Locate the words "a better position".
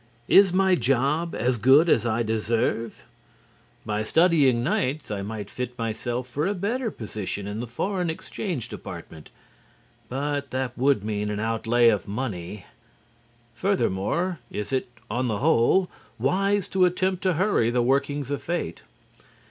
6.47-7.45